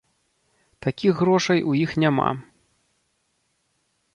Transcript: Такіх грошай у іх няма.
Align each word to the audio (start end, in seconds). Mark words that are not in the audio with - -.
Такіх 0.85 1.13
грошай 1.23 1.59
у 1.73 1.75
іх 1.83 1.91
няма. 2.05 2.29